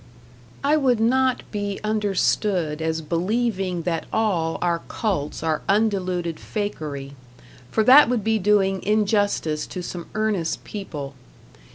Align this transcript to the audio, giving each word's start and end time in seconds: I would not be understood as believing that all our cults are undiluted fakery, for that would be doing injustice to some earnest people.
I 0.63 0.77
would 0.77 0.99
not 0.99 1.43
be 1.51 1.79
understood 1.83 2.81
as 2.81 3.01
believing 3.03 3.83
that 3.83 4.07
all 4.11 4.57
our 4.59 4.79
cults 4.87 5.43
are 5.43 5.61
undiluted 5.69 6.37
fakery, 6.39 7.11
for 7.69 7.83
that 7.83 8.09
would 8.09 8.23
be 8.23 8.39
doing 8.39 8.81
injustice 8.81 9.67
to 9.67 9.83
some 9.83 10.07
earnest 10.15 10.63
people. 10.63 11.13